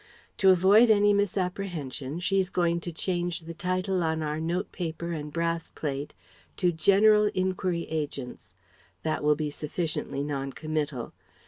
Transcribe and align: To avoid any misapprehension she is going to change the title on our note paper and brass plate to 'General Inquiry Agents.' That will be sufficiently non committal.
To 0.39 0.49
avoid 0.49 0.89
any 0.89 1.13
misapprehension 1.13 2.19
she 2.19 2.39
is 2.39 2.49
going 2.49 2.79
to 2.79 2.91
change 2.91 3.41
the 3.41 3.53
title 3.53 4.01
on 4.01 4.23
our 4.23 4.39
note 4.39 4.71
paper 4.71 5.11
and 5.11 5.31
brass 5.31 5.69
plate 5.69 6.15
to 6.57 6.71
'General 6.71 7.29
Inquiry 7.35 7.83
Agents.' 7.87 8.51
That 9.03 9.23
will 9.23 9.35
be 9.35 9.51
sufficiently 9.51 10.23
non 10.23 10.53
committal. 10.53 11.13